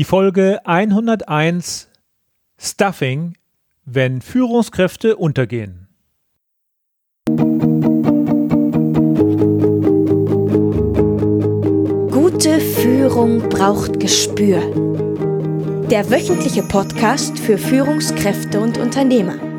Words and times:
Die 0.00 0.04
Folge 0.04 0.60
101 0.64 1.90
Stuffing, 2.56 3.36
wenn 3.84 4.22
Führungskräfte 4.22 5.18
untergehen. 5.18 5.88
Gute 12.10 12.60
Führung 12.60 13.46
braucht 13.50 14.00
Gespür. 14.00 14.62
Der 15.90 16.10
wöchentliche 16.10 16.62
Podcast 16.62 17.38
für 17.38 17.58
Führungskräfte 17.58 18.58
und 18.58 18.78
Unternehmer. 18.78 19.49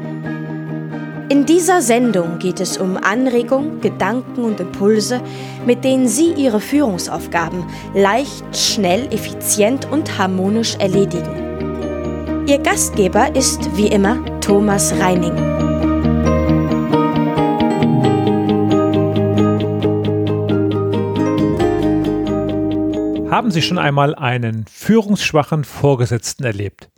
In 1.31 1.45
dieser 1.45 1.81
Sendung 1.81 2.39
geht 2.39 2.59
es 2.59 2.77
um 2.77 2.97
Anregungen, 2.97 3.79
Gedanken 3.79 4.43
und 4.43 4.59
Impulse, 4.59 5.21
mit 5.65 5.85
denen 5.85 6.09
Sie 6.09 6.33
Ihre 6.33 6.59
Führungsaufgaben 6.59 7.63
leicht, 7.93 8.43
schnell, 8.53 9.05
effizient 9.13 9.89
und 9.89 10.17
harmonisch 10.17 10.75
erledigen. 10.75 12.43
Ihr 12.47 12.57
Gastgeber 12.57 13.33
ist 13.33 13.61
wie 13.77 13.87
immer 13.87 14.41
Thomas 14.41 14.93
Reining. 14.99 15.37
Haben 23.31 23.51
Sie 23.51 23.61
schon 23.61 23.77
einmal 23.77 24.15
einen 24.15 24.65
führungsschwachen 24.69 25.63
Vorgesetzten 25.63 26.43
erlebt? 26.43 26.89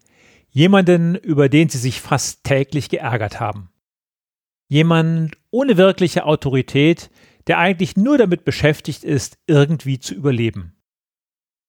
Jemanden, 0.49 1.13
über 1.13 1.49
den 1.49 1.69
Sie 1.69 1.77
sich 1.77 2.02
fast 2.02 2.43
täglich 2.43 2.89
geärgert 2.89 3.39
haben? 3.39 3.69
Jemand 4.70 5.38
ohne 5.52 5.77
wirkliche 5.77 6.26
Autorität, 6.26 7.09
der 7.48 7.58
eigentlich 7.59 7.98
nur 7.98 8.17
damit 8.17 8.45
beschäftigt 8.45 9.03
ist, 9.03 9.38
irgendwie 9.48 9.99
zu 9.99 10.13
überleben. 10.16 10.76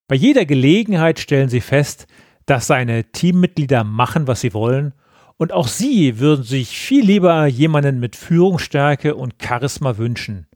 Bei 0.08 0.14
jeder 0.16 0.44
Gelegenheit 0.44 1.18
stellen 1.18 1.48
sie 1.48 1.60
fest, 1.60 2.06
dass 2.46 2.66
seine 2.66 3.10
Teammitglieder 3.10 3.84
machen, 3.84 4.26
was 4.26 4.40
sie 4.40 4.52
wollen, 4.54 4.92
und 5.36 5.52
auch 5.52 5.66
sie 5.66 6.18
würden 6.18 6.44
sich 6.44 6.78
viel 6.78 7.04
lieber 7.04 7.46
jemanden 7.46 7.98
mit 7.98 8.14
Führungsstärke 8.14 9.16
und 9.16 9.34
Charisma 9.42 9.96
wünschen. 9.96 10.46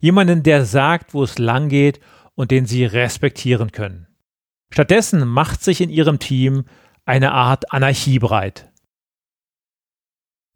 Jemanden, 0.00 0.42
der 0.42 0.64
sagt, 0.64 1.14
wo 1.14 1.22
es 1.22 1.38
lang 1.38 1.68
geht 1.68 2.00
und 2.34 2.50
den 2.50 2.66
sie 2.66 2.84
respektieren 2.84 3.72
können. 3.72 4.06
Stattdessen 4.70 5.28
macht 5.28 5.62
sich 5.62 5.80
in 5.80 5.90
ihrem 5.90 6.18
Team 6.18 6.64
eine 7.04 7.32
Art 7.32 7.72
Anarchie 7.72 8.18
breit. 8.18 8.72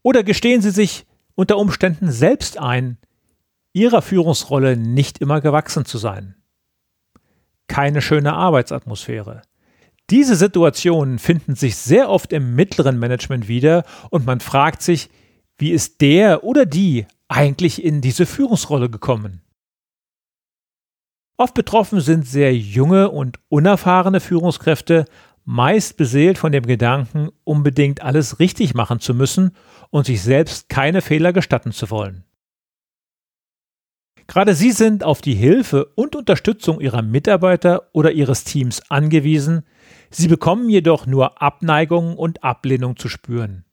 Oder 0.03 0.23
gestehen 0.23 0.63
sie 0.63 0.71
sich, 0.71 1.05
unter 1.37 1.59
Umständen 1.59 2.11
selbst 2.11 2.59
ein, 2.59 2.99
ihrer 3.73 4.03
Führungsrolle 4.03 4.77
nicht 4.77 5.19
immer 5.19 5.41
gewachsen 5.41 5.85
zu 5.85 5.99
sein. 5.99 6.35
Keine 7.69 8.03
schöne 8.03 8.33
Arbeitsatmosphäre. 8.33 9.43
Diese 10.11 10.35
Situationen 10.35 11.19
finden 11.19 11.55
sich 11.55 11.77
sehr 11.77 12.09
oft 12.09 12.33
im 12.33 12.55
mittleren 12.55 12.99
Management 12.99 13.49
wieder 13.49 13.85
und 14.11 14.25
man 14.25 14.41
fragt 14.41 14.83
sich, 14.83 15.11
wie 15.59 15.73
ist 15.73 16.01
der 16.01 16.43
oder 16.43 16.65
die 16.65 17.07
eigentlich 17.29 17.85
in 17.85 18.01
diese 18.01 18.25
Führungsrolle 18.25 18.89
gekommen? 18.89 19.43
Oft 21.37 21.55
betroffen 21.55 22.01
sind 22.01 22.27
sehr 22.27 22.57
junge 22.57 23.11
und 23.11 23.39
unerfahrene 23.49 24.21
Führungskräfte, 24.21 25.05
meist 25.47 25.97
beseelt 25.97 26.39
von 26.39 26.53
dem 26.53 26.67
Gedanken, 26.67 27.31
unbedingt 27.45 28.03
alles 28.03 28.41
richtig 28.41 28.75
machen 28.75 28.99
zu 29.01 29.15
müssen 29.15 29.53
und 29.91 30.07
sich 30.07 30.21
selbst 30.21 30.69
keine 30.69 31.01
Fehler 31.01 31.33
gestatten 31.33 31.73
zu 31.73 31.89
wollen. 31.91 32.25
Gerade 34.27 34.57
sie 34.57 34.73
sind 34.73 35.05
auf 35.05 35.21
die 35.21 35.35
Hilfe 35.35 35.87
und 35.95 36.17
Unterstützung 36.17 36.81
ihrer 36.81 37.01
Mitarbeiter 37.01 37.89
oder 37.93 38.11
ihres 38.11 38.43
Teams 38.43 38.83
angewiesen, 38.91 39.63
sie 40.11 40.27
bekommen 40.27 40.69
jedoch 40.69 41.07
nur 41.07 41.41
Abneigung 41.41 42.17
und 42.17 42.43
Ablehnung 42.43 42.97
zu 42.97 43.09
spüren. 43.09 43.65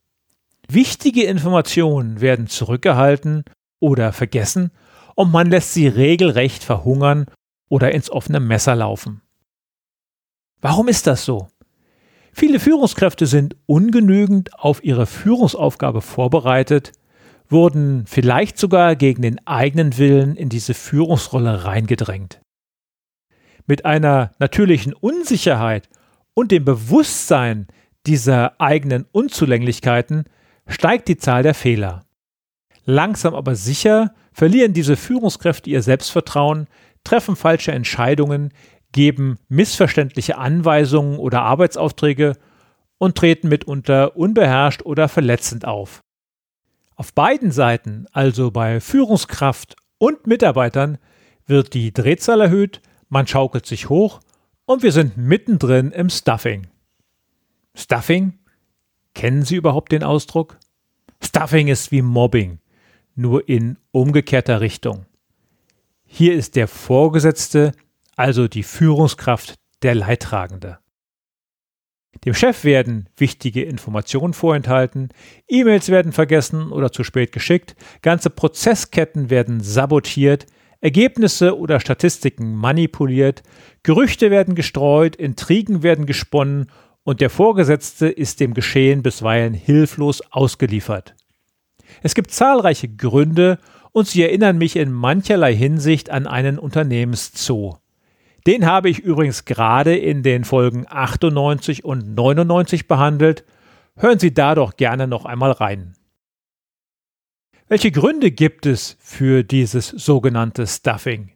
Wichtige 0.69 1.23
Informationen 1.23 2.21
werden 2.21 2.45
zurückgehalten 2.45 3.45
oder 3.80 4.14
vergessen 4.14 4.69
und 5.15 5.31
man 5.31 5.49
lässt 5.49 5.73
sie 5.73 5.87
regelrecht 5.87 6.64
verhungern 6.64 7.25
oder 7.67 7.92
ins 7.92 8.11
offene 8.11 8.39
Messer 8.39 8.75
laufen. 8.75 9.23
Warum 10.61 10.87
ist 10.87 11.08
das 11.08 11.25
so? 11.25 11.48
Viele 12.33 12.60
Führungskräfte 12.60 13.27
sind 13.27 13.55
ungenügend 13.67 14.54
auf 14.60 14.83
ihre 14.83 15.05
Führungsaufgabe 15.05 16.02
vorbereitet, 16.02 16.92
wurden 17.48 18.05
vielleicht 18.08 18.58
sogar 18.58 18.95
gegen 18.95 19.21
den 19.21 19.45
eigenen 19.45 19.98
Willen 19.99 20.36
in 20.36 20.49
diese 20.49 20.73
Führungsrolle 20.73 21.64
reingedrängt. 21.64 22.42
Mit 23.67 23.86
einer 23.86 24.32
natürlichen 24.39 24.93
Unsicherheit 24.93 25.88
und 26.33 26.52
dem 26.52 26.66
Bewusstsein 26.66 27.67
dieser 28.08 28.60
eigenen 28.60 29.05
Unzulänglichkeiten 29.11 30.26
steigt 30.67 31.08
die 31.08 31.17
Zahl 31.17 31.43
der 31.43 31.54
Fehler. 31.54 32.04
Langsam 32.83 33.36
aber 33.36 33.55
sicher 33.55 34.14
verlieren 34.33 34.73
diese 34.73 34.98
Führungskräfte 34.98 35.70
ihr 35.70 35.83
Selbstvertrauen, 35.83 36.67
treffen 37.04 37.36
falsche 37.36 37.72
Entscheidungen, 37.72 38.52
geben 38.93 39.37
missverständliche 39.49 40.37
Anweisungen 40.37 41.20
oder 41.20 41.42
Arbeitsaufträge 41.42 42.37
und 42.98 43.15
treten 43.15 43.49
mitunter 43.49 44.15
unbeherrscht 44.15 44.83
oder 44.83 45.09
verletzend 45.09 45.65
auf. 45.65 45.99
Auf 46.95 47.14
beiden 47.14 47.52
Seiten, 47.52 48.05
also 48.14 48.52
bei 48.52 48.80
Führungskraft 48.80 49.76
und 49.98 50.27
Mitarbeitern, 50.27 50.98
wird 51.45 51.73
die 51.73 51.92
Drehzahl 51.92 52.39
erhöht, 52.39 52.81
man 53.09 53.27
schaukelt 53.27 53.65
sich 53.65 53.89
hoch 53.89 54.21
und 54.65 54.83
wir 54.83 54.92
sind 54.92 55.17
mittendrin 55.17 55.92
im 55.92 56.10
Stuffing. 56.10 56.67
Stuffing? 57.75 58.39
Kennen 59.14 59.43
Sie 59.43 59.55
überhaupt 59.55 59.92
den 59.92 60.04
Ausdruck? 60.04 60.58
Stuffing 61.21 61.67
ist 61.67 61.92
wie 61.92 62.02
Mobbing, 62.02 62.60
nur 63.15 63.48
in 63.49 63.77
umgekehrter 63.92 64.61
Richtung. 64.61 65.05
Hier 66.05 66.36
ist 66.36 66.55
der 66.55 66.67
Vorgesetzte 66.67 67.73
also 68.15 68.47
die 68.47 68.63
Führungskraft 68.63 69.55
der 69.81 69.95
Leidtragende. 69.95 70.79
Dem 72.25 72.33
Chef 72.33 72.63
werden 72.63 73.09
wichtige 73.17 73.63
Informationen 73.63 74.33
vorenthalten, 74.33 75.09
E-Mails 75.49 75.89
werden 75.89 76.13
vergessen 76.13 76.71
oder 76.71 76.91
zu 76.91 77.03
spät 77.03 77.31
geschickt, 77.31 77.75
ganze 78.01 78.29
Prozessketten 78.29 79.29
werden 79.29 79.61
sabotiert, 79.61 80.45
Ergebnisse 80.79 81.57
oder 81.57 81.79
Statistiken 81.79 82.55
manipuliert, 82.55 83.41
Gerüchte 83.83 84.31
werden 84.31 84.53
gestreut, 84.55 85.15
Intrigen 85.15 85.81
werden 85.81 86.05
gesponnen 86.05 86.69
und 87.03 87.19
der 87.19 87.30
Vorgesetzte 87.30 88.07
ist 88.07 88.39
dem 88.39 88.53
Geschehen 88.53 89.01
bisweilen 89.01 89.53
hilflos 89.53 90.21
ausgeliefert. 90.31 91.15
Es 92.01 92.15
gibt 92.15 92.31
zahlreiche 92.31 92.89
Gründe 92.89 93.59
und 93.91 94.07
sie 94.07 94.23
erinnern 94.23 94.57
mich 94.57 94.75
in 94.75 94.91
mancherlei 94.91 95.55
Hinsicht 95.55 96.09
an 96.09 96.27
einen 96.27 96.59
Unternehmenszoo. 96.59 97.77
Den 98.45 98.65
habe 98.65 98.89
ich 98.89 98.99
übrigens 98.99 99.45
gerade 99.45 99.95
in 99.95 100.21
den 100.21 100.43
Folgen 100.43 100.86
98 100.89 101.86
und 101.86 102.14
99 102.14 102.87
behandelt. 102.87 103.45
Hören 103.95 104.20
Sie 104.20 104.33
da 104.33 104.55
doch 104.55 104.76
gerne 104.76 105.08
noch 105.08 105.26
einmal 105.26 105.52
rein. 105.52 105.95
Welche 107.67 107.92
Gründe 107.92 108.31
gibt 108.31 108.65
es 108.65 108.98
für 108.99 109.43
dieses 109.43 109.87
sogenannte 109.87 110.67
Stuffing? 110.67 111.31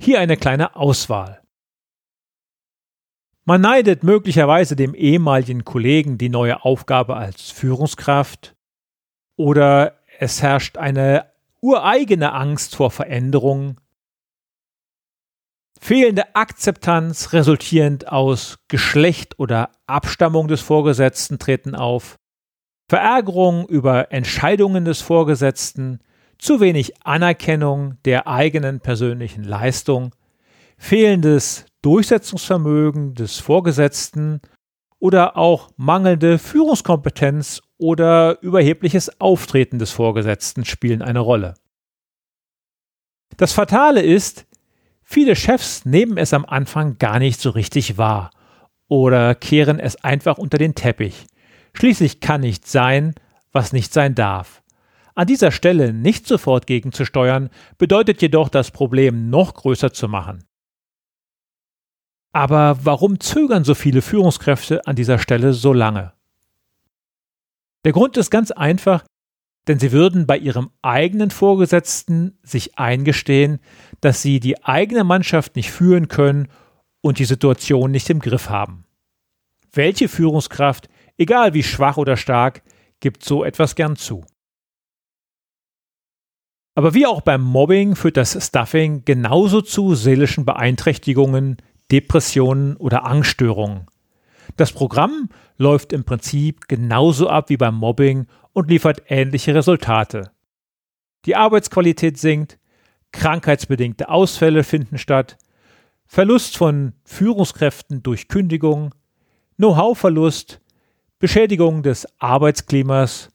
Hier 0.00 0.18
eine 0.18 0.36
kleine 0.36 0.74
Auswahl. 0.74 1.42
Man 3.44 3.60
neidet 3.60 4.02
möglicherweise 4.02 4.76
dem 4.76 4.94
ehemaligen 4.94 5.64
Kollegen 5.64 6.18
die 6.18 6.28
neue 6.28 6.64
Aufgabe 6.64 7.16
als 7.16 7.50
Führungskraft 7.50 8.54
oder 9.36 9.98
es 10.18 10.42
herrscht 10.42 10.76
eine 10.76 11.26
ureigene 11.60 12.32
Angst 12.32 12.76
vor 12.76 12.90
Veränderungen 12.90 13.78
Fehlende 15.84 16.36
Akzeptanz 16.36 17.32
resultierend 17.32 18.06
aus 18.06 18.60
Geschlecht 18.68 19.40
oder 19.40 19.72
Abstammung 19.88 20.46
des 20.46 20.60
Vorgesetzten 20.60 21.40
treten 21.40 21.74
auf. 21.74 22.20
Verärgerung 22.88 23.66
über 23.66 24.12
Entscheidungen 24.12 24.84
des 24.84 25.00
Vorgesetzten, 25.00 25.98
zu 26.38 26.60
wenig 26.60 27.04
Anerkennung 27.04 27.96
der 28.04 28.28
eigenen 28.28 28.78
persönlichen 28.78 29.42
Leistung, 29.42 30.14
fehlendes 30.78 31.66
Durchsetzungsvermögen 31.82 33.16
des 33.16 33.40
Vorgesetzten 33.40 34.40
oder 35.00 35.36
auch 35.36 35.70
mangelnde 35.76 36.38
Führungskompetenz 36.38 37.60
oder 37.76 38.40
überhebliches 38.40 39.20
Auftreten 39.20 39.80
des 39.80 39.90
Vorgesetzten 39.90 40.64
spielen 40.64 41.02
eine 41.02 41.18
Rolle. 41.18 41.54
Das 43.36 43.52
Fatale 43.52 44.00
ist, 44.00 44.46
Viele 45.12 45.36
Chefs 45.36 45.84
nehmen 45.84 46.16
es 46.16 46.32
am 46.32 46.46
Anfang 46.46 46.96
gar 46.96 47.18
nicht 47.18 47.38
so 47.38 47.50
richtig 47.50 47.98
wahr 47.98 48.30
oder 48.88 49.34
kehren 49.34 49.78
es 49.78 50.02
einfach 50.02 50.38
unter 50.38 50.56
den 50.56 50.74
Teppich. 50.74 51.26
Schließlich 51.74 52.20
kann 52.20 52.40
nicht 52.40 52.66
sein, 52.66 53.14
was 53.52 53.74
nicht 53.74 53.92
sein 53.92 54.14
darf. 54.14 54.62
An 55.14 55.26
dieser 55.26 55.50
Stelle 55.50 55.92
nicht 55.92 56.26
sofort 56.26 56.66
gegenzusteuern, 56.66 57.50
bedeutet 57.76 58.22
jedoch 58.22 58.48
das 58.48 58.70
Problem 58.70 59.28
noch 59.28 59.52
größer 59.52 59.92
zu 59.92 60.08
machen. 60.08 60.44
Aber 62.32 62.78
warum 62.82 63.20
zögern 63.20 63.64
so 63.64 63.74
viele 63.74 64.00
Führungskräfte 64.00 64.86
an 64.86 64.96
dieser 64.96 65.18
Stelle 65.18 65.52
so 65.52 65.74
lange? 65.74 66.14
Der 67.84 67.92
Grund 67.92 68.16
ist 68.16 68.30
ganz 68.30 68.50
einfach, 68.50 69.04
denn 69.68 69.78
sie 69.78 69.92
würden 69.92 70.26
bei 70.26 70.36
ihrem 70.36 70.70
eigenen 70.82 71.30
Vorgesetzten 71.30 72.38
sich 72.42 72.78
eingestehen, 72.78 73.60
dass 74.00 74.22
sie 74.22 74.40
die 74.40 74.64
eigene 74.64 75.04
Mannschaft 75.04 75.56
nicht 75.56 75.70
führen 75.70 76.08
können 76.08 76.48
und 77.00 77.18
die 77.18 77.24
Situation 77.24 77.90
nicht 77.90 78.10
im 78.10 78.20
Griff 78.20 78.48
haben. 78.48 78.84
Welche 79.72 80.08
Führungskraft, 80.08 80.88
egal 81.16 81.54
wie 81.54 81.62
schwach 81.62 81.96
oder 81.96 82.16
stark, 82.16 82.62
gibt 83.00 83.24
so 83.24 83.44
etwas 83.44 83.74
gern 83.74 83.96
zu? 83.96 84.24
Aber 86.74 86.94
wie 86.94 87.06
auch 87.06 87.20
beim 87.20 87.42
Mobbing 87.42 87.96
führt 87.96 88.16
das 88.16 88.46
Stuffing 88.46 89.04
genauso 89.04 89.60
zu 89.60 89.94
seelischen 89.94 90.44
Beeinträchtigungen, 90.44 91.58
Depressionen 91.90 92.76
oder 92.76 93.04
Angststörungen. 93.04 93.86
Das 94.56 94.72
Programm 94.72 95.28
läuft 95.58 95.92
im 95.92 96.04
Prinzip 96.04 96.68
genauso 96.68 97.28
ab 97.28 97.50
wie 97.50 97.56
beim 97.56 97.74
Mobbing 97.74 98.26
und 98.52 98.70
liefert 98.70 99.02
ähnliche 99.08 99.54
Resultate. 99.54 100.30
Die 101.24 101.36
Arbeitsqualität 101.36 102.18
sinkt, 102.18 102.58
krankheitsbedingte 103.12 104.08
Ausfälle 104.08 104.64
finden 104.64 104.98
statt, 104.98 105.38
Verlust 106.06 106.56
von 106.56 106.94
Führungskräften 107.04 108.02
durch 108.02 108.28
Kündigung, 108.28 108.94
Know-how-Verlust, 109.56 110.60
Beschädigung 111.18 111.82
des 111.82 112.06
Arbeitsklimas 112.18 113.30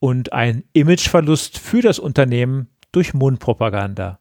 und 0.00 0.32
ein 0.32 0.64
Imageverlust 0.72 1.58
für 1.58 1.80
das 1.80 1.98
Unternehmen 1.98 2.68
durch 2.92 3.14
Mundpropaganda. 3.14 4.18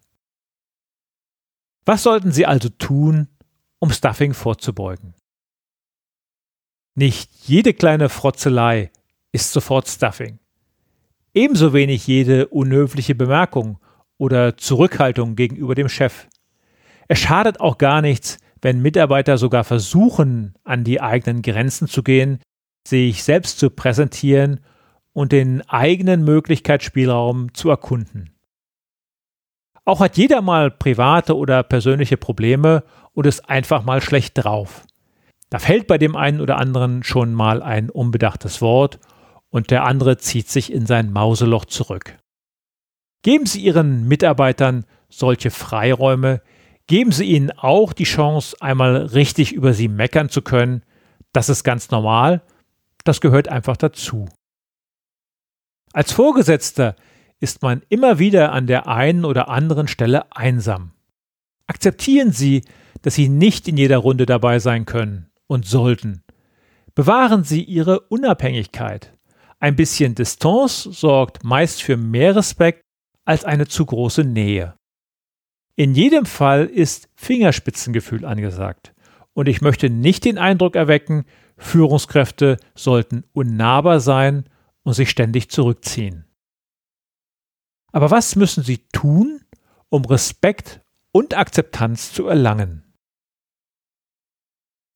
Was 1.86 2.04
sollten 2.04 2.32
Sie 2.32 2.46
also 2.46 2.70
tun, 2.70 3.28
um 3.80 3.92
Stuffing 3.92 4.34
vorzubeugen? 4.34 5.16
Nicht 6.96 7.32
jede 7.48 7.74
kleine 7.74 8.08
Frotzelei 8.08 8.92
ist 9.34 9.52
sofort 9.52 9.90
Stuffing. 9.90 10.40
Ebenso 11.34 11.74
wenig 11.74 12.08
jede 12.08 12.48
unhöfliche 12.48 13.16
Bemerkung 13.16 13.80
oder 14.18 14.56
Zurückhaltung 14.56 15.36
gegenüber 15.36 15.76
dem 15.76 15.90
Chef. 15.90 16.28
Es 17.10 17.20
schadet 17.20 17.60
auch 17.60 17.78
gar 17.78 18.02
nichts, 18.02 18.38
wenn 18.62 18.82
Mitarbeiter 18.82 19.38
sogar 19.38 19.66
versuchen, 19.66 20.54
an 20.64 20.86
die 20.86 21.02
eigenen 21.02 21.42
Grenzen 21.42 21.88
zu 21.88 22.04
gehen, 22.04 22.40
sich 22.88 23.24
selbst 23.24 23.60
zu 23.60 23.70
präsentieren 23.70 24.62
und 25.12 25.32
den 25.32 25.68
eigenen 25.68 26.24
Möglichkeitsspielraum 26.24 27.54
zu 27.54 27.70
erkunden. 27.70 28.30
Auch 29.86 30.00
hat 30.00 30.16
jeder 30.16 30.42
mal 30.42 30.72
private 30.72 31.36
oder 31.36 31.64
persönliche 31.64 32.16
Probleme 32.16 32.84
und 33.14 33.26
ist 33.26 33.50
einfach 33.50 33.84
mal 33.84 34.02
schlecht 34.02 34.34
drauf. 34.36 34.86
Da 35.50 35.60
fällt 35.60 35.88
bei 35.88 35.98
dem 35.98 36.16
einen 36.16 36.40
oder 36.40 36.58
anderen 36.58 37.04
schon 37.04 37.34
mal 37.34 37.62
ein 37.62 37.90
unbedachtes 37.90 38.62
Wort 38.62 39.00
und 39.54 39.70
der 39.70 39.84
andere 39.84 40.18
zieht 40.18 40.50
sich 40.50 40.74
in 40.74 40.88
sein 40.88 41.12
Mauseloch 41.12 41.66
zurück. 41.66 42.18
Geben 43.22 43.46
Sie 43.46 43.62
Ihren 43.62 44.08
Mitarbeitern 44.08 44.84
solche 45.10 45.52
Freiräume, 45.52 46.42
geben 46.88 47.12
Sie 47.12 47.26
ihnen 47.26 47.52
auch 47.52 47.94
die 47.94 48.04
Chance, 48.04 48.58
einmal 48.62 48.96
richtig 48.98 49.54
über 49.54 49.74
Sie 49.74 49.88
meckern 49.88 50.30
zu 50.30 50.42
können. 50.42 50.82
Das 51.34 51.50
ist 51.50 51.64
ganz 51.64 51.92
normal, 51.92 52.42
das 53.04 53.22
gehört 53.22 53.48
einfach 53.48 53.78
dazu. 53.78 54.28
Als 55.94 56.12
Vorgesetzter 56.12 56.96
ist 57.40 57.62
man 57.62 57.84
immer 57.90 58.18
wieder 58.18 58.54
an 58.54 58.66
der 58.66 58.88
einen 58.88 59.24
oder 59.24 59.50
anderen 59.50 59.88
Stelle 59.88 60.36
einsam. 60.36 60.94
Akzeptieren 61.68 62.32
Sie, 62.32 62.64
dass 63.04 63.14
Sie 63.14 63.30
nicht 63.30 63.68
in 63.68 63.78
jeder 63.78 64.00
Runde 64.00 64.26
dabei 64.26 64.58
sein 64.58 64.86
können 64.86 65.30
und 65.46 65.68
sollten. 65.68 66.24
Bewahren 66.96 67.44
Sie 67.44 67.62
Ihre 67.64 68.00
Unabhängigkeit. 68.00 69.14
Ein 69.64 69.78
bisschen 69.78 70.14
Distanz 70.14 70.84
sorgt 70.84 71.46
meist 71.46 71.82
für 71.82 71.96
mehr 71.96 72.36
Respekt 72.36 72.82
als 73.24 73.46
eine 73.46 73.66
zu 73.66 73.86
große 73.86 74.26
Nähe. 74.26 74.76
In 75.78 75.96
jedem 75.96 76.26
Fall 76.26 76.66
ist 76.66 77.08
Fingerspitzengefühl 77.16 78.26
angesagt. 78.26 78.94
Und 79.32 79.48
ich 79.48 79.62
möchte 79.62 79.90
nicht 79.90 80.26
den 80.26 80.38
Eindruck 80.38 80.76
erwecken, 80.76 81.24
Führungskräfte 81.56 82.58
sollten 82.76 83.24
unnahbar 83.32 84.02
sein 84.02 84.50
und 84.84 84.96
sich 84.96 85.10
ständig 85.10 85.50
zurückziehen. 85.50 86.26
Aber 87.94 88.12
was 88.12 88.36
müssen 88.36 88.66
sie 88.66 88.80
tun, 88.92 89.46
um 89.88 90.04
Respekt 90.04 90.82
und 91.14 91.38
Akzeptanz 91.38 92.12
zu 92.12 92.28
erlangen? 92.28 92.84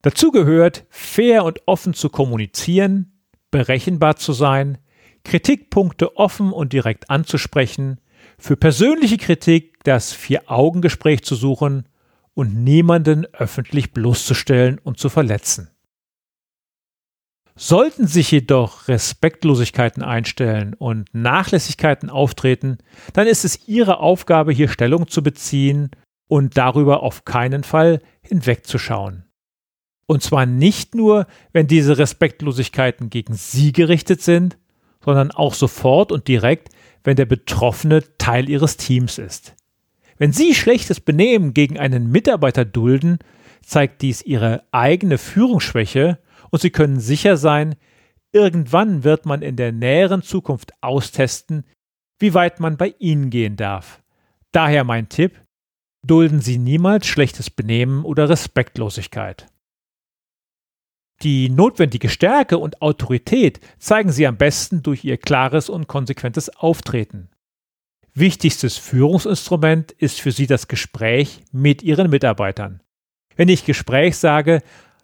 Dazu 0.01 0.31
gehört, 0.31 0.85
fair 0.89 1.45
und 1.45 1.61
offen 1.67 1.93
zu 1.93 2.09
kommunizieren, 2.09 3.16
berechenbar 3.51 4.15
zu 4.15 4.33
sein, 4.33 4.77
Kritikpunkte 5.23 6.15
offen 6.17 6.51
und 6.51 6.73
direkt 6.73 7.09
anzusprechen, 7.09 7.99
für 8.37 8.55
persönliche 8.55 9.17
Kritik 9.17 9.83
das 9.83 10.13
Vier-Augen-Gespräch 10.13 11.23
zu 11.23 11.35
suchen 11.35 11.87
und 12.33 12.63
niemanden 12.63 13.25
öffentlich 13.33 13.93
bloßzustellen 13.93 14.79
und 14.79 14.99
zu 14.99 15.09
verletzen. 15.09 15.69
Sollten 17.55 18.05
sich 18.05 18.29
jedoch 18.29 18.87
Respektlosigkeiten 18.87 20.03
einstellen 20.03 20.75
und 20.75 21.09
Nachlässigkeiten 21.13 22.11
auftreten, 22.11 22.77
dann 23.13 23.25
ist 23.25 23.43
es 23.43 23.67
Ihre 23.67 23.99
Aufgabe, 23.99 24.51
hier 24.51 24.69
Stellung 24.69 25.07
zu 25.07 25.23
beziehen 25.23 25.89
und 26.27 26.55
darüber 26.57 27.01
auf 27.01 27.25
keinen 27.25 27.63
Fall 27.63 28.01
hinwegzuschauen. 28.21 29.26
Und 30.07 30.23
zwar 30.23 30.45
nicht 30.45 30.95
nur, 30.95 31.27
wenn 31.51 31.67
diese 31.67 31.97
Respektlosigkeiten 31.97 33.09
gegen 33.09 33.33
Sie 33.33 33.73
gerichtet 33.73 34.21
sind, 34.21 34.57
sondern 35.03 35.31
auch 35.31 35.53
sofort 35.53 36.11
und 36.11 36.27
direkt, 36.27 36.69
wenn 37.03 37.17
der 37.17 37.25
Betroffene 37.25 38.03
Teil 38.17 38.49
Ihres 38.49 38.77
Teams 38.77 39.17
ist. 39.17 39.55
Wenn 40.17 40.31
Sie 40.31 40.55
schlechtes 40.55 40.99
Benehmen 40.99 41.53
gegen 41.53 41.77
einen 41.77 42.09
Mitarbeiter 42.09 42.65
dulden, 42.65 43.19
zeigt 43.61 44.01
dies 44.01 44.21
Ihre 44.21 44.63
eigene 44.71 45.17
Führungsschwäche 45.17 46.19
und 46.49 46.61
Sie 46.61 46.71
können 46.71 46.99
sicher 46.99 47.37
sein, 47.37 47.75
irgendwann 48.31 49.03
wird 49.03 49.25
man 49.25 49.41
in 49.41 49.57
der 49.57 49.71
näheren 49.71 50.21
Zukunft 50.21 50.71
austesten, 50.81 51.65
wie 52.19 52.33
weit 52.33 52.59
man 52.59 52.77
bei 52.77 52.95
Ihnen 52.97 53.29
gehen 53.29 53.57
darf. 53.57 54.01
Daher 54.51 54.83
mein 54.83 55.09
Tipp, 55.09 55.39
dulden 56.03 56.41
Sie 56.41 56.57
niemals 56.57 57.05
schlechtes 57.07 57.49
Benehmen 57.49 58.03
oder 58.05 58.29
Respektlosigkeit. 58.29 59.47
Die 61.23 61.49
notwendige 61.49 62.09
Stärke 62.09 62.59
und 62.59 62.81
Autorität 62.81 63.59
zeigen 63.79 64.11
Sie 64.11 64.27
am 64.27 64.37
besten 64.37 64.83
durch 64.83 65.03
Ihr 65.03 65.17
klares 65.17 65.67
und 65.67 65.87
konsequentes 65.87 66.49
Auftreten. 66.49 67.29
Wichtigstes 68.13 68.77
Führungsinstrument 68.77 69.91
ist 69.91 70.21
für 70.21 70.31
Sie 70.31 70.45
das 70.45 70.67
Gespräch 70.67 71.41
mit 71.51 71.81
Ihren 71.81 72.09
Mitarbeitern. 72.09 72.81
Wenn 73.35 73.49
ich 73.49 73.65
Gespräch 73.65 74.17
sage, 74.17 74.61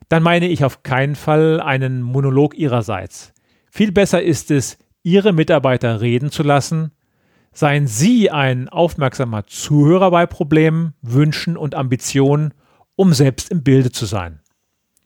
dann 0.10 0.22
meine 0.22 0.48
ich 0.48 0.64
auf 0.64 0.84
keinen 0.84 1.16
Fall 1.16 1.60
einen 1.60 2.02
Monolog 2.02 2.56
ihrerseits. 2.58 3.34
Viel 3.72 3.92
besser 3.92 4.22
ist 4.22 4.52
es, 4.52 4.78
Ihre 5.02 5.34
Mitarbeiter 5.34 6.02
reden 6.02 6.30
zu 6.32 6.44
lassen. 6.44 6.92
Seien 7.52 7.88
Sie 7.88 8.30
ein 8.30 8.70
aufmerksamer 8.70 9.46
Zuhörer 9.48 10.12
bei 10.12 10.26
Problemen, 10.26 10.94
Wünschen 11.02 11.58
und 11.58 11.76
Ambitionen, 11.76 12.54
um 12.96 13.14
selbst 13.14 13.50
im 13.50 13.64
Bilde 13.64 13.92
zu 13.92 14.06
sein. 14.06 14.43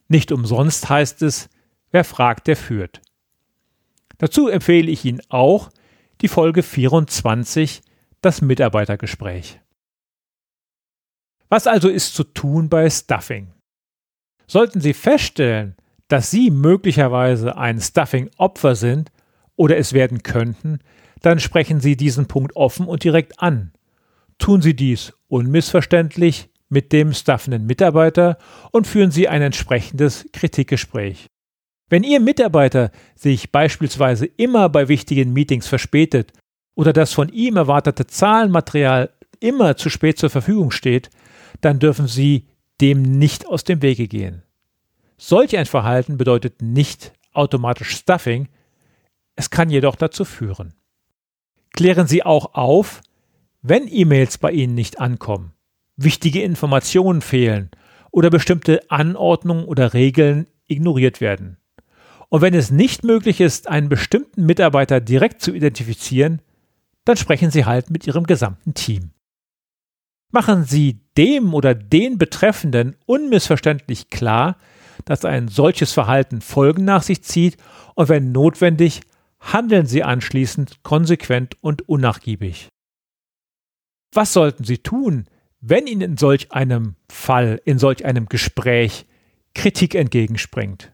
Nicht 0.07 0.31
umsonst 0.31 0.89
heißt 0.89 1.21
es, 1.21 1.49
wer 1.91 2.03
fragt, 2.03 2.47
der 2.47 2.55
führt. 2.55 3.01
Dazu 4.17 4.47
empfehle 4.47 4.89
ich 4.89 5.05
Ihnen 5.05 5.21
auch 5.29 5.69
die 6.21 6.27
Folge 6.27 6.63
24, 6.63 7.81
das 8.21 8.41
Mitarbeitergespräch. 8.41 9.59
Was 11.49 11.67
also 11.67 11.89
ist 11.89 12.15
zu 12.15 12.23
tun 12.23 12.69
bei 12.69 12.89
Stuffing? 12.89 13.53
Sollten 14.47 14.81
Sie 14.81 14.93
feststellen, 14.93 15.75
dass 16.07 16.31
Sie 16.31 16.51
möglicherweise 16.51 17.57
ein 17.57 17.79
Stuffing-Opfer 17.79 18.75
sind 18.75 19.11
oder 19.55 19.77
es 19.77 19.93
werden 19.93 20.23
könnten, 20.23 20.79
dann 21.21 21.39
sprechen 21.39 21.79
Sie 21.79 21.97
diesen 21.97 22.27
Punkt 22.27 22.55
offen 22.55 22.87
und 22.87 23.03
direkt 23.03 23.39
an. 23.39 23.73
Tun 24.37 24.61
Sie 24.61 24.75
dies 24.75 25.13
unmissverständlich 25.27 26.49
mit 26.69 26.91
dem 26.91 27.13
staffenden 27.13 27.65
Mitarbeiter 27.65 28.37
und 28.71 28.87
führen 28.87 29.11
Sie 29.11 29.27
ein 29.27 29.41
entsprechendes 29.41 30.27
Kritikgespräch. 30.33 31.27
Wenn 31.89 32.03
Ihr 32.03 32.19
Mitarbeiter 32.19 32.91
sich 33.15 33.51
beispielsweise 33.51 34.25
immer 34.25 34.69
bei 34.69 34.87
wichtigen 34.87 35.31
Meetings 35.31 35.67
verspätet 35.67 36.33
oder 36.75 36.93
das 36.93 37.13
von 37.13 37.29
ihm 37.29 37.55
erwartete 37.55 38.07
Zahlenmaterial 38.07 39.11
immer 39.39 39.77
zu 39.77 39.89
spät 39.89 40.19
zur 40.19 40.29
Verfügung 40.29 40.71
steht, 40.71 41.09
dann 41.61 41.79
dürfen 41.79 42.07
Sie 42.07 42.47
dem 42.81 43.01
nicht 43.01 43.47
aus 43.47 43.63
dem 43.63 43.81
Wege 43.81 44.07
gehen. 44.07 44.43
Solch 45.17 45.57
ein 45.57 45.65
Verhalten 45.65 46.17
bedeutet 46.17 46.61
nicht 46.61 47.13
automatisch 47.33 47.89
Stuffing, 47.89 48.49
es 49.35 49.49
kann 49.49 49.69
jedoch 49.69 49.95
dazu 49.95 50.25
führen. 50.25 50.73
Klären 51.73 52.07
Sie 52.07 52.23
auch 52.23 52.53
auf, 52.53 53.01
wenn 53.61 53.87
E-Mails 53.87 54.37
bei 54.37 54.51
Ihnen 54.51 54.75
nicht 54.75 54.99
ankommen, 54.99 55.53
wichtige 55.97 56.41
Informationen 56.41 57.21
fehlen 57.21 57.69
oder 58.11 58.29
bestimmte 58.29 58.89
Anordnungen 58.89 59.65
oder 59.65 59.93
Regeln 59.93 60.47
ignoriert 60.67 61.19
werden. 61.21 61.57
Und 62.29 62.41
wenn 62.41 62.53
es 62.53 62.71
nicht 62.71 63.03
möglich 63.03 63.41
ist, 63.41 63.67
einen 63.67 63.89
bestimmten 63.89 64.45
Mitarbeiter 64.45 64.99
direkt 64.99 65.41
zu 65.41 65.53
identifizieren, 65.53 66.41
dann 67.05 67.17
sprechen 67.17 67.51
Sie 67.51 67.65
halt 67.65 67.89
mit 67.89 68.05
Ihrem 68.05 68.25
gesamten 68.25 68.73
Team. 68.73 69.11
Machen 70.31 70.65
Sie 70.65 70.99
dem 71.17 71.53
oder 71.53 71.73
den 71.73 72.17
Betreffenden 72.17 72.97
unmissverständlich 73.05 74.09
klar, 74.09 74.57
dass 75.05 75.23
ein 75.23 75.47
solches 75.47 75.93
Verhalten 75.93 76.41
Folgen 76.41 76.83
nach 76.83 77.01
sich 77.01 77.23
zieht 77.23 77.55
und 77.95 78.09
wenn 78.09 78.33
notwendig, 78.33 79.01
handeln 79.39 79.85
Sie 79.85 80.03
anschließend 80.03 80.83
konsequent 80.83 81.55
und 81.61 81.87
unnachgiebig. 81.87 82.67
Was 84.13 84.33
sollten 84.33 84.65
Sie 84.65 84.79
tun, 84.79 85.27
wenn 85.59 85.87
Ihnen 85.87 86.01
in 86.01 86.17
solch 86.17 86.51
einem 86.51 86.95
Fall, 87.09 87.61
in 87.65 87.79
solch 87.79 88.05
einem 88.05 88.27
Gespräch 88.27 89.05
Kritik 89.53 89.95
entgegenspringt? 89.95 90.91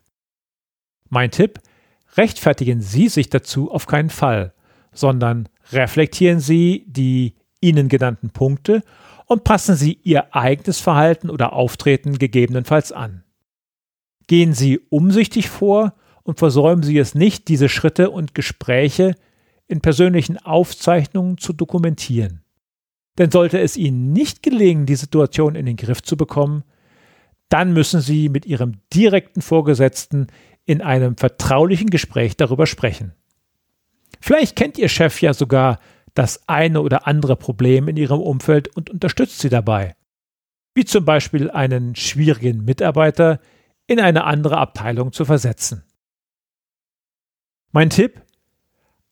Mein 1.09 1.31
Tipp, 1.31 1.59
rechtfertigen 2.15 2.81
Sie 2.81 3.09
sich 3.09 3.29
dazu 3.29 3.71
auf 3.71 3.87
keinen 3.87 4.09
Fall, 4.09 4.53
sondern 4.93 5.49
reflektieren 5.71 6.39
Sie 6.39 6.85
die 6.87 7.35
Ihnen 7.61 7.89
genannten 7.89 8.29
Punkte 8.29 8.83
und 9.25 9.43
passen 9.43 9.75
Sie 9.75 9.99
Ihr 10.03 10.35
eigenes 10.35 10.79
Verhalten 10.79 11.29
oder 11.29 11.53
Auftreten 11.53 12.17
gegebenenfalls 12.17 12.91
an. 12.91 13.23
Gehen 14.27 14.53
Sie 14.53 14.79
umsichtig 14.89 15.49
vor 15.49 15.93
und 16.23 16.39
versäumen 16.39 16.83
Sie 16.83 16.97
es 16.97 17.15
nicht, 17.15 17.47
diese 17.47 17.69
Schritte 17.69 18.09
und 18.09 18.33
Gespräche 18.35 19.15
in 19.67 19.81
persönlichen 19.81 20.37
Aufzeichnungen 20.37 21.37
zu 21.37 21.53
dokumentieren. 21.53 22.42
Denn 23.17 23.31
sollte 23.31 23.59
es 23.59 23.77
Ihnen 23.77 24.11
nicht 24.11 24.41
gelingen, 24.41 24.85
die 24.85 24.95
Situation 24.95 25.55
in 25.55 25.65
den 25.65 25.75
Griff 25.75 26.01
zu 26.01 26.17
bekommen, 26.17 26.63
dann 27.49 27.73
müssen 27.73 28.01
Sie 28.01 28.29
mit 28.29 28.45
Ihrem 28.45 28.79
direkten 28.93 29.41
Vorgesetzten 29.41 30.27
in 30.65 30.81
einem 30.81 31.17
vertraulichen 31.17 31.89
Gespräch 31.89 32.35
darüber 32.37 32.65
sprechen. 32.65 33.13
Vielleicht 34.19 34.55
kennt 34.55 34.77
Ihr 34.77 34.89
Chef 34.89 35.21
ja 35.21 35.33
sogar 35.33 35.79
das 36.13 36.47
eine 36.47 36.81
oder 36.81 37.07
andere 37.07 37.35
Problem 37.35 37.87
in 37.87 37.97
Ihrem 37.97 38.19
Umfeld 38.19 38.75
und 38.75 38.89
unterstützt 38.89 39.39
Sie 39.39 39.49
dabei. 39.49 39.95
Wie 40.73 40.85
zum 40.85 41.05
Beispiel 41.05 41.51
einen 41.51 41.95
schwierigen 41.95 42.65
Mitarbeiter 42.65 43.39
in 43.85 43.99
eine 43.99 44.23
andere 44.23 44.57
Abteilung 44.57 45.11
zu 45.11 45.25
versetzen. 45.25 45.83
Mein 47.71 47.89
Tipp? 47.89 48.21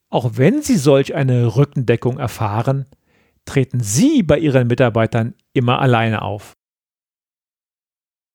Auch 0.09 0.31
wenn 0.35 0.61
Sie 0.61 0.77
solch 0.77 1.13
eine 1.13 1.55
Rückendeckung 1.55 2.17
erfahren, 2.17 2.85
treten 3.51 3.81
Sie 3.81 4.23
bei 4.23 4.39
Ihren 4.39 4.67
Mitarbeitern 4.67 5.35
immer 5.51 5.79
alleine 5.79 6.21
auf. 6.21 6.53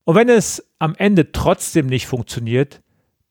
Und 0.04 0.14
wenn 0.14 0.28
es 0.28 0.70
am 0.78 0.94
Ende 0.94 1.32
trotzdem 1.32 1.86
nicht 1.86 2.06
funktioniert, 2.06 2.82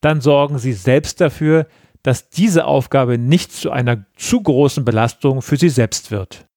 dann 0.02 0.20
sorgen 0.20 0.58
Sie 0.58 0.74
selbst 0.74 1.22
dafür, 1.22 1.68
dass 2.02 2.30
diese 2.30 2.66
Aufgabe 2.66 3.20
nicht 3.20 3.52
zu 3.52 3.70
einer 3.70 4.08
zu 4.16 4.42
großen 4.42 4.84
Belastung 4.84 5.44
für 5.44 5.58
Sie 5.58 5.70
selbst 5.70 6.10
wird. 6.10 6.48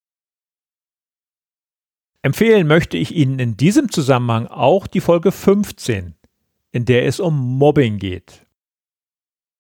Empfehlen 2.22 2.66
möchte 2.66 2.96
ich 2.96 3.14
Ihnen 3.14 3.38
in 3.38 3.58
diesem 3.58 3.90
Zusammenhang 3.90 4.46
auch 4.46 4.86
die 4.86 5.00
Folge 5.00 5.30
15, 5.30 6.14
in 6.72 6.84
der 6.86 7.04
es 7.04 7.20
um 7.20 7.58
Mobbing 7.58 7.98
geht. 7.98 8.46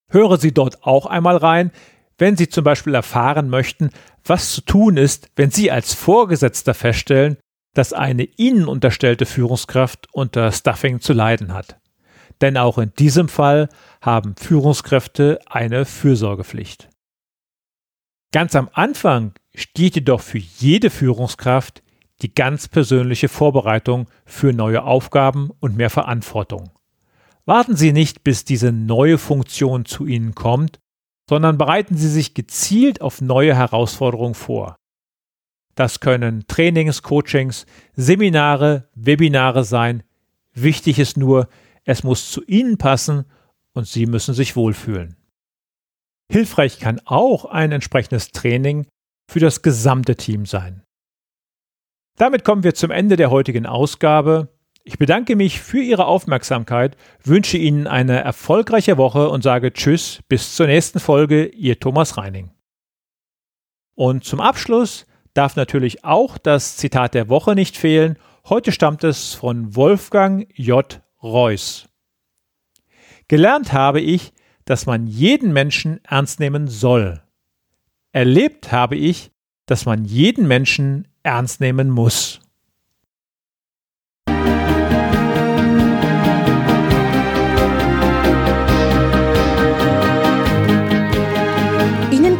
Hören 0.08 0.40
Sie 0.40 0.52
dort 0.52 0.82
auch 0.84 1.04
einmal 1.04 1.36
rein, 1.36 1.72
wenn 2.18 2.36
Sie 2.36 2.48
zum 2.48 2.64
Beispiel 2.64 2.94
erfahren 2.94 3.48
möchten, 3.48 3.90
was 4.24 4.52
zu 4.52 4.60
tun 4.60 4.96
ist, 4.96 5.30
wenn 5.36 5.50
Sie 5.50 5.70
als 5.70 5.94
Vorgesetzter 5.94 6.74
feststellen, 6.74 7.38
dass 7.74 7.92
eine 7.92 8.24
Ihnen 8.24 8.66
unterstellte 8.66 9.24
Führungskraft 9.24 10.08
unter 10.12 10.52
Stuffing 10.52 11.00
zu 11.00 11.12
leiden 11.12 11.54
hat 11.54 11.78
denn 12.40 12.56
auch 12.56 12.78
in 12.78 12.92
diesem 12.98 13.28
Fall 13.28 13.68
haben 14.00 14.36
Führungskräfte 14.36 15.40
eine 15.46 15.84
Fürsorgepflicht. 15.84 16.88
Ganz 18.32 18.54
am 18.54 18.68
Anfang 18.72 19.32
steht 19.54 19.94
jedoch 19.94 20.20
für 20.20 20.38
jede 20.38 20.90
Führungskraft 20.90 21.82
die 22.20 22.34
ganz 22.34 22.68
persönliche 22.68 23.28
Vorbereitung 23.28 24.08
für 24.24 24.52
neue 24.52 24.82
Aufgaben 24.82 25.50
und 25.60 25.76
mehr 25.76 25.90
Verantwortung. 25.90 26.70
Warten 27.44 27.76
Sie 27.76 27.92
nicht, 27.92 28.24
bis 28.24 28.44
diese 28.44 28.72
neue 28.72 29.18
Funktion 29.18 29.84
zu 29.84 30.04
Ihnen 30.04 30.34
kommt, 30.34 30.80
sondern 31.28 31.58
bereiten 31.58 31.96
Sie 31.96 32.08
sich 32.08 32.34
gezielt 32.34 33.00
auf 33.02 33.20
neue 33.20 33.54
Herausforderungen 33.54 34.34
vor. 34.34 34.76
Das 35.74 36.00
können 36.00 36.46
Trainings, 36.48 37.02
Coachings, 37.02 37.66
Seminare, 37.94 38.88
Webinare 38.94 39.62
sein. 39.62 40.02
Wichtig 40.52 40.98
ist 40.98 41.16
nur, 41.16 41.48
es 41.84 42.02
muss 42.02 42.32
zu 42.32 42.42
Ihnen 42.44 42.78
passen 42.78 43.26
und 43.74 43.86
Sie 43.86 44.06
müssen 44.06 44.34
sich 44.34 44.56
wohlfühlen. 44.56 45.16
Hilfreich 46.30 46.80
kann 46.80 47.00
auch 47.04 47.44
ein 47.44 47.72
entsprechendes 47.72 48.32
Training 48.32 48.86
für 49.30 49.40
das 49.40 49.62
gesamte 49.62 50.16
Team 50.16 50.46
sein. 50.46 50.82
Damit 52.16 52.44
kommen 52.44 52.64
wir 52.64 52.74
zum 52.74 52.90
Ende 52.90 53.16
der 53.16 53.30
heutigen 53.30 53.66
Ausgabe. 53.66 54.48
Ich 54.84 54.98
bedanke 54.98 55.36
mich 55.36 55.60
für 55.60 55.80
Ihre 55.80 56.06
Aufmerksamkeit, 56.06 56.96
wünsche 57.22 57.58
Ihnen 57.58 57.86
eine 57.86 58.22
erfolgreiche 58.22 58.96
Woche 58.96 59.28
und 59.28 59.42
sage 59.42 59.72
Tschüss, 59.72 60.20
bis 60.28 60.54
zur 60.54 60.66
nächsten 60.66 60.98
Folge, 60.98 61.46
Ihr 61.46 61.78
Thomas 61.78 62.16
Reining. 62.16 62.50
Und 63.94 64.24
zum 64.24 64.40
Abschluss 64.40 65.06
darf 65.34 65.56
natürlich 65.56 66.04
auch 66.04 66.38
das 66.38 66.76
Zitat 66.76 67.14
der 67.14 67.28
Woche 67.28 67.54
nicht 67.54 67.76
fehlen. 67.76 68.16
Heute 68.48 68.72
stammt 68.72 69.04
es 69.04 69.34
von 69.34 69.76
Wolfgang 69.76 70.48
J. 70.54 71.00
Reuss. 71.22 71.88
Gelernt 73.28 73.72
habe 73.72 74.00
ich, 74.00 74.32
dass 74.64 74.86
man 74.86 75.06
jeden 75.06 75.52
Menschen 75.52 76.00
ernst 76.04 76.40
nehmen 76.40 76.68
soll. 76.68 77.22
Erlebt 78.12 78.72
habe 78.72 78.96
ich, 78.96 79.32
dass 79.66 79.84
man 79.84 80.04
jeden 80.04 80.48
Menschen 80.48 81.08
ernst 81.22 81.60
nehmen 81.60 81.90
muss. 81.90 82.40